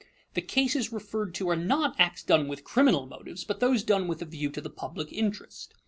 _The 0.33 0.41
cases 0.41 0.91
referred 0.91 1.35
to 1.35 1.49
are 1.51 1.55
not 1.55 1.95
acts 1.99 2.23
done 2.23 2.47
with 2.47 2.63
criminal 2.63 3.05
motives, 3.05 3.43
but 3.43 3.59
those 3.59 3.83
done 3.83 4.07
with 4.07 4.23
a 4.23 4.25
view 4.25 4.49
to 4.49 4.59
the 4.59 4.71
public 4.71 5.13
interest. 5.13 5.75